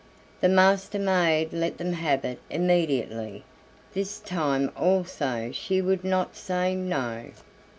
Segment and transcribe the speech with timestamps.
[0.39, 3.43] The Master maid let them have it immediately
[3.93, 7.29] this time also she would not say "no."